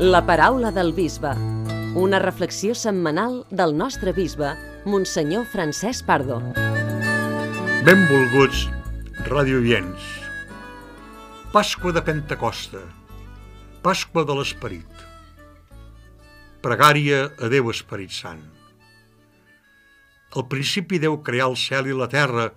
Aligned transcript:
La 0.00 0.26
paraula 0.26 0.72
del 0.72 0.92
bisbe. 0.92 1.30
Una 1.94 2.18
reflexió 2.18 2.74
setmanal 2.74 3.44
del 3.54 3.76
nostre 3.78 4.10
bisbe, 4.12 4.48
Monsenyor 4.84 5.44
Francesc 5.46 6.02
Pardo. 6.04 6.40
Benvolguts 7.86 8.64
radioients. 9.28 10.02
Pasqua 11.52 11.92
de 11.94 12.02
Pentecosta. 12.02 12.82
Pasqua 13.86 14.24
de 14.26 14.34
l'Esperit. 14.34 15.06
Pregària 16.66 17.28
a 17.38 17.52
Déu 17.54 17.70
Esperit 17.70 18.10
Sant. 18.10 18.42
Al 20.34 20.48
principi 20.50 20.98
Déu 20.98 21.20
crear 21.22 21.46
el 21.52 21.54
cel 21.54 21.86
i 21.86 21.94
la 21.94 22.10
terra. 22.10 22.50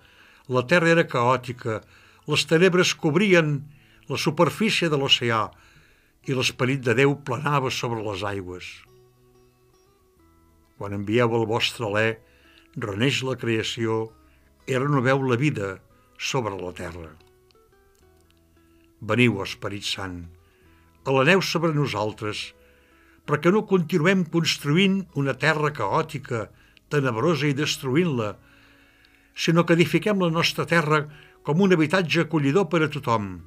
La 0.50 0.66
terra 0.66 0.90
era 0.90 1.06
caòtica. 1.06 1.84
Les 2.26 2.50
tenebres 2.50 2.96
cobrien 2.98 3.60
la 4.10 4.18
superfície 4.18 4.90
de 4.90 4.98
l'oceà 4.98 5.46
i 6.28 6.36
l'esperit 6.36 6.84
de 6.84 6.94
Déu 6.98 7.16
planava 7.28 7.72
sobre 7.72 8.04
les 8.04 8.24
aigües. 8.28 8.68
Quan 10.78 10.94
envieu 10.98 11.34
el 11.40 11.46
vostre 11.50 11.88
alè, 11.88 12.08
reneix 12.76 13.24
la 13.26 13.38
creació 13.40 14.10
i 14.68 14.76
renoveu 14.76 15.24
la 15.24 15.40
vida 15.40 15.78
sobre 16.20 16.54
la 16.60 16.74
terra. 16.76 17.14
Veniu, 19.00 19.40
Esperit 19.46 19.88
Sant, 19.88 20.20
aleneu 21.08 21.42
sobre 21.42 21.72
nosaltres, 21.74 22.52
perquè 23.28 23.52
no 23.54 23.66
continuem 23.70 24.26
construint 24.34 25.06
una 25.16 25.36
terra 25.40 25.72
caòtica, 25.72 26.48
tenebrosa 26.92 27.48
i 27.48 27.56
destruint-la, 27.56 28.34
sinó 29.38 29.64
que 29.64 29.76
edifiquem 29.78 30.20
la 30.24 30.32
nostra 30.34 30.66
terra 30.68 31.06
com 31.48 31.62
un 31.64 31.76
habitatge 31.76 32.26
acollidor 32.26 32.68
per 32.72 32.84
a 32.84 32.92
tothom, 32.92 33.38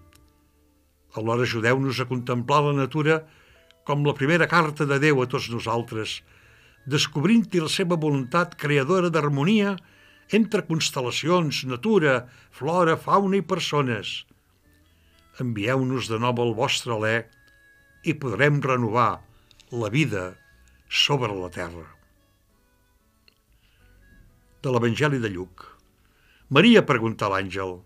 Alhora 1.19 1.42
ajudeu-nos 1.42 1.98
a 2.00 2.06
contemplar 2.06 2.62
la 2.69 2.74
natura 2.84 3.24
com 3.84 4.05
la 4.06 4.14
primera 4.14 4.46
carta 4.46 4.87
de 4.87 5.00
Déu 5.02 5.23
a 5.23 5.27
tots 5.27 5.48
nosaltres, 5.50 6.20
descobrint-hi 6.86 7.62
la 7.62 7.70
seva 7.72 7.98
voluntat 7.98 8.55
creadora 8.61 9.11
d'harmonia 9.11 9.75
entre 10.30 10.62
constel·lacions, 10.69 11.64
natura, 11.67 12.28
flora, 12.55 12.94
fauna 12.97 13.41
i 13.41 13.42
persones. 13.42 14.20
Envieu-nos 15.42 16.06
de 16.11 16.20
nou 16.22 16.44
el 16.44 16.55
vostre 16.55 16.94
alè 16.94 17.17
i 18.06 18.14
podrem 18.14 18.61
renovar 18.62 19.11
la 19.74 19.91
vida 19.91 20.30
sobre 20.89 21.34
la 21.34 21.50
terra. 21.50 21.86
De 24.62 24.70
l'Evangeli 24.70 25.19
de 25.19 25.30
Lluc. 25.33 25.67
Maria 26.50 26.83
pregunta 26.86 27.27
a 27.27 27.34
l'àngel, 27.34 27.78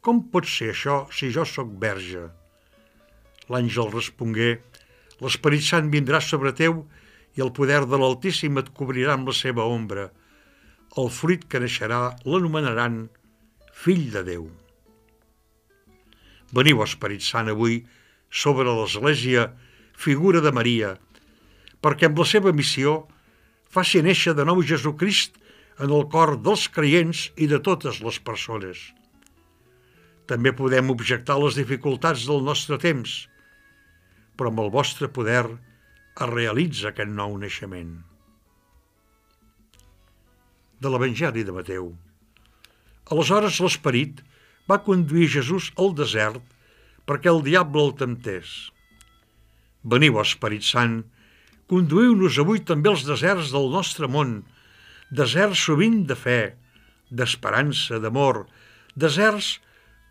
com 0.00 0.20
pot 0.32 0.46
ser 0.48 0.72
això 0.72 0.98
si 1.10 1.32
jo 1.34 1.44
sóc 1.48 1.72
verge? 1.82 2.28
L'àngel 3.52 3.92
respongué, 3.92 4.56
l'Esperit 5.22 5.64
Sant 5.64 5.90
vindrà 5.92 6.20
sobre 6.20 6.52
teu 6.56 6.80
i 7.36 7.44
el 7.44 7.52
poder 7.56 7.84
de 7.86 8.00
l'Altíssim 8.00 8.58
et 8.60 8.72
cobrirà 8.76 9.14
amb 9.14 9.30
la 9.30 9.36
seva 9.36 9.66
ombra. 9.70 10.08
El 10.96 11.10
fruit 11.12 11.44
que 11.50 11.60
naixerà 11.62 12.00
l'anomenaran 12.24 13.04
fill 13.76 14.08
de 14.14 14.22
Déu. 14.26 14.46
Veniu, 16.56 16.82
Esperit 16.82 17.24
Sant, 17.26 17.50
avui 17.52 17.82
sobre 18.30 18.70
l'Església, 18.70 19.50
figura 19.96 20.40
de 20.44 20.52
Maria, 20.52 20.94
perquè 21.82 22.08
amb 22.08 22.18
la 22.20 22.26
seva 22.28 22.52
missió 22.56 23.02
faci 23.72 24.02
néixer 24.02 24.34
de 24.36 24.46
nou 24.48 24.62
Jesucrist 24.64 25.36
en 25.82 25.92
el 25.92 26.06
cor 26.12 26.36
dels 26.40 26.66
creients 26.72 27.26
i 27.36 27.48
de 27.50 27.60
totes 27.60 28.00
les 28.04 28.18
persones. 28.24 28.80
També 30.26 30.52
podem 30.56 30.90
objectar 30.90 31.36
les 31.38 31.58
dificultats 31.58 32.24
del 32.26 32.42
nostre 32.46 32.78
temps, 32.82 33.26
però 34.36 34.52
amb 34.52 34.60
el 34.62 34.70
vostre 34.72 35.08
poder 35.08 35.44
es 35.48 36.28
realitza 36.30 36.90
aquest 36.90 37.12
nou 37.12 37.36
naixement. 37.40 37.96
De 40.80 40.92
l'Evangeli 40.92 41.44
de 41.48 41.54
Mateu. 41.56 41.90
Aleshores 43.12 43.60
l'esperit 43.64 44.20
va 44.70 44.82
conduir 44.86 45.30
Jesús 45.36 45.70
al 45.80 45.94
desert 45.96 46.42
perquè 47.08 47.30
el 47.32 47.42
diable 47.46 47.84
el 47.86 47.94
temptés. 48.00 48.54
Veniu, 49.86 50.18
Esperit 50.20 50.66
Sant, 50.66 50.98
conduïu-nos 51.70 52.40
avui 52.42 52.60
també 52.66 52.90
als 52.90 53.06
deserts 53.06 53.52
del 53.54 53.70
nostre 53.72 54.08
món, 54.10 54.40
deserts 55.10 55.62
sovint 55.68 56.02
de 56.10 56.16
fe, 56.18 56.40
d'esperança, 57.10 58.00
d'amor, 58.02 58.44
deserts 58.98 59.56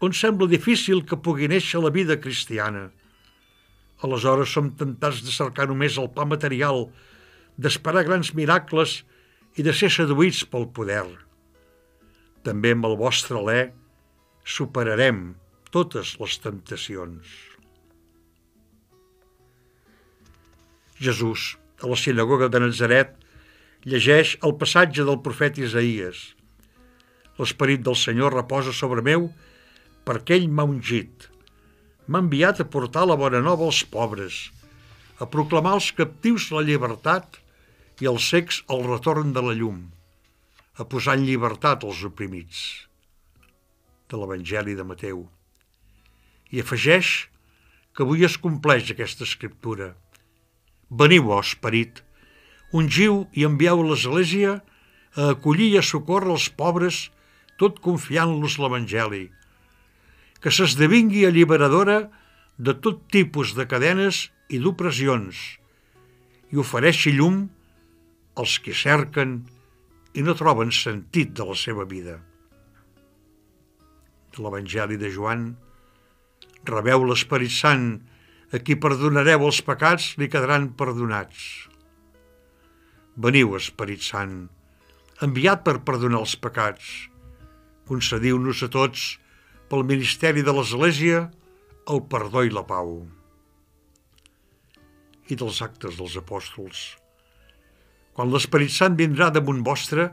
on 0.05 0.15
sembla 0.15 0.47
difícil 0.47 1.03
que 1.09 1.19
pugui 1.19 1.49
néixer 1.51 1.83
la 1.83 1.93
vida 1.93 2.21
cristiana– 2.21 2.89
Aleshores 4.03 4.51
som 4.51 4.73
tentats 4.75 5.21
de 5.23 5.31
cercar 5.31 5.69
només 5.69 5.95
el 6.01 6.09
pa 6.11 6.25
material, 6.27 6.89
d'esperar 7.55 8.03
grans 8.07 8.33
miracles 8.35 9.03
i 9.55 9.63
de 9.63 9.73
ser 9.73 9.91
seduïts 9.93 10.43
pel 10.51 10.67
poder. 10.75 11.07
També 12.43 12.73
amb 12.75 12.87
el 12.89 12.97
vostre 12.99 13.39
alè 13.39 13.59
superarem 14.43 15.35
totes 15.71 16.15
les 16.19 16.35
temptacions. 16.43 17.35
Jesús, 20.99 21.55
a 21.83 21.87
la 21.91 21.97
sinagoga 21.99 22.49
de 22.51 22.61
Nazaret, 22.63 23.15
llegeix 23.87 24.35
el 24.43 24.55
passatge 24.59 25.07
del 25.07 25.21
profeta 25.23 25.63
Isaías. 25.63 26.35
L'esperit 27.39 27.83
del 27.83 27.97
Senyor 27.99 28.35
reposa 28.35 28.75
sobre 28.75 29.03
meu 29.03 29.29
perquè 30.07 30.37
ell 30.37 30.51
m'ha 30.51 30.67
ungit– 30.67 31.29
m'ha 32.07 32.21
enviat 32.21 32.61
a 32.61 32.67
portar 32.69 33.05
la 33.09 33.17
bona 33.19 33.41
nova 33.41 33.65
als 33.65 33.81
pobres, 33.89 34.49
a 35.19 35.25
proclamar 35.25 35.75
als 35.77 35.91
captius 35.97 36.49
la 36.53 36.63
llibertat 36.65 37.39
i 38.03 38.09
als 38.11 38.27
secs 38.31 38.61
el 38.69 38.83
retorn 38.85 39.31
de 39.35 39.43
la 39.45 39.55
llum, 39.57 39.85
a 40.75 40.83
posar 40.83 41.15
en 41.17 41.25
llibertat 41.27 41.85
els 41.87 42.03
oprimits. 42.07 42.63
De 44.11 44.19
l'Evangeli 44.19 44.75
de 44.77 44.85
Mateu. 44.85 45.23
I 46.51 46.61
afegeix 46.61 47.29
que 47.95 48.03
avui 48.03 48.25
es 48.27 48.35
compleix 48.37 48.91
aquesta 48.91 49.23
escriptura. 49.25 49.93
Veniu, 50.91 51.31
oh 51.31 51.39
esperit, 51.39 52.03
ungiu 52.75 53.23
i 53.33 53.47
envieu 53.47 53.81
l'Església 53.87 54.59
a 55.15 55.31
acollir 55.31 55.71
i 55.73 55.79
a 55.79 55.85
socórrer 55.85 56.35
els 56.35 56.49
pobres, 56.59 57.05
tot 57.57 57.79
confiant-los 57.79 58.59
l'Evangeli, 58.59 59.29
que 60.45 60.51
s'esdevingui 60.53 61.23
alliberadora 61.25 61.95
de 62.61 62.73
tot 62.77 62.99
tipus 63.09 63.55
de 63.57 63.63
cadenes 63.65 64.27
i 64.53 64.59
d'opressions 64.61 65.39
i 66.53 66.59
ofereixi 66.61 67.15
llum 67.15 67.39
als 68.37 68.59
que 68.61 68.75
cerquen 68.77 69.39
i 70.13 70.21
no 70.27 70.35
troben 70.37 70.69
sentit 70.69 71.33
de 71.33 71.49
la 71.49 71.57
seva 71.57 71.87
vida. 71.89 72.19
De 74.37 74.45
l'Evangeli 74.45 74.99
de 75.01 75.09
Joan, 75.17 75.49
rebeu 76.69 77.09
l'Esperit 77.09 77.57
Sant, 77.57 77.89
a 78.53 78.61
qui 78.61 78.77
perdonareu 78.77 79.49
els 79.49 79.65
pecats 79.65 80.11
li 80.21 80.29
quedaran 80.29 80.69
perdonats. 80.77 81.41
Veniu, 83.17 83.57
Esperit 83.57 84.05
Sant, 84.05 84.43
enviat 85.25 85.65
per 85.65 85.79
perdonar 85.89 86.21
els 86.21 86.37
pecats, 86.37 86.95
concediu-nos 87.89 88.61
a 88.61 88.69
tots 88.69 89.15
pel 89.69 89.85
ministeri 89.87 90.43
de 90.45 90.53
l'Església, 90.53 91.25
el 91.89 92.01
perdó 92.11 92.43
i 92.45 92.53
la 92.53 92.65
pau. 92.67 92.99
I 95.29 95.37
dels 95.39 95.61
actes 95.65 95.97
dels 95.97 96.15
apòstols. 96.21 96.85
Quan 98.15 98.31
l'Esperit 98.31 98.71
Sant 98.71 98.95
vindrà 98.99 99.31
damunt 99.33 99.63
vostre, 99.65 100.11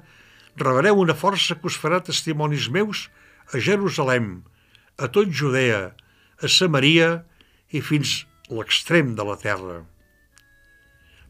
rebreu 0.59 1.01
una 1.05 1.17
força 1.17 1.57
que 1.59 1.69
us 1.71 1.79
farà 1.79 2.01
testimonis 2.05 2.69
meus 2.73 3.07
a 3.53 3.61
Jerusalem, 3.61 4.43
a 4.99 5.09
tot 5.09 5.31
Judea, 5.31 5.93
a 6.43 6.49
Samaria 6.49 7.23
i 7.71 7.81
fins 7.81 8.23
l'extrem 8.51 9.15
de 9.17 9.25
la 9.25 9.37
terra. 9.41 9.83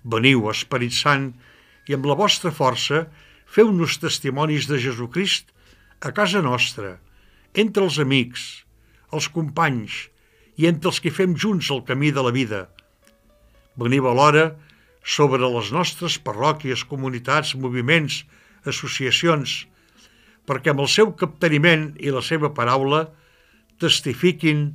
Veniu, 0.02 0.48
Esperit 0.50 0.94
Sant, 0.96 1.32
i 1.86 1.94
amb 1.94 2.06
la 2.06 2.16
vostra 2.19 2.50
força 2.54 3.06
feu-nos 3.52 3.98
testimonis 4.02 4.69
de 4.70 4.78
Jesucrist 4.80 5.50
a 6.00 6.10
casa 6.14 6.42
nostra, 6.42 6.96
entre 7.54 7.84
els 7.84 7.99
amics, 8.00 8.64
els 9.12 9.28
companys 9.28 10.06
i 10.56 10.69
entre 10.69 10.90
els 10.93 11.00
que 11.04 11.12
fem 11.12 11.34
junts 11.37 11.70
el 11.75 11.82
camí 11.88 12.12
de 12.12 12.25
la 12.25 12.32
vida. 12.32 12.66
Veniu 13.76 14.08
alhora 14.08 14.52
sobre 15.04 15.44
les 15.44 15.72
nostres 15.72 16.19
parròquies, 16.22 16.84
comunitats, 16.88 17.54
moviments, 17.56 18.22
associacions, 18.64 19.66
perquè 20.46 20.72
amb 20.72 20.84
el 20.84 20.88
seu 20.88 21.12
capteniment 21.19 21.90
i 22.00 22.12
la 22.14 22.22
seva 22.25 22.52
paraula 22.54 23.04
testifiquin 23.82 24.70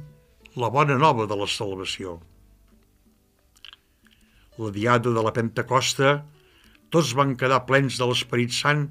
la 0.57 0.69
bona 0.73 0.97
nova 0.97 1.27
de 1.30 1.38
la 1.38 1.47
salvació. 1.47 2.18
La 4.57 4.71
diada 4.73 5.13
de 5.13 5.23
la 5.23 5.33
Pentecosta, 5.33 6.21
tots 6.89 7.13
van 7.18 7.35
quedar 7.38 7.65
plens 7.69 7.97
de 8.00 8.06
l'Esperit 8.09 8.53
Sant 8.53 8.88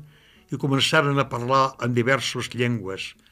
i 0.55 0.59
començaren 0.63 1.19
a 1.19 1.27
parlar 1.31 1.77
en 1.83 1.95
diverses 1.95 2.51
llengües– 2.55 3.13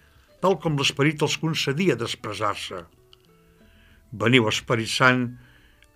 tal 0.44 0.58
com 0.60 0.76
l'esperit 0.76 1.22
els 1.24 1.38
concedia 1.40 1.96
d'expressar-se. 1.96 2.82
Veniu, 4.20 4.44
Esperit 4.50 4.90
Sant, 4.92 5.22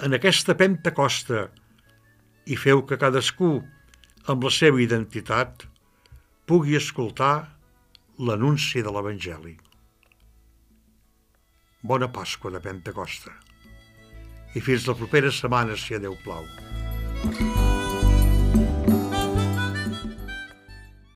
en 0.00 0.16
aquesta 0.16 0.56
Pentecosta 0.56 1.42
i 2.48 2.56
feu 2.56 2.80
que 2.88 2.96
cadascú, 2.96 3.58
amb 4.32 4.48
la 4.48 4.52
seva 4.54 4.80
identitat, 4.80 5.66
pugui 6.48 6.78
escoltar 6.80 7.34
l'anunci 8.24 8.80
de 8.84 8.94
l'Evangeli. 8.94 9.54
Bona 11.84 12.08
Pasqua 12.08 12.50
de 12.56 12.64
Pentecosta 12.64 13.36
i 14.56 14.64
fins 14.64 14.88
la 14.88 14.96
propera 14.96 15.30
setmana, 15.30 15.76
si 15.76 15.94
a 15.94 16.00
Déu 16.00 16.16
plau. 16.24 16.48
thank 17.20 17.67